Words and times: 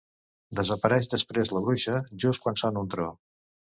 Desapareix 0.59 1.11
després 1.13 1.53
la 1.59 1.63
bruixa, 1.69 2.03
just 2.27 2.47
quan 2.49 2.63
sona 2.67 2.87
un 2.87 2.95
tro. 2.97 3.17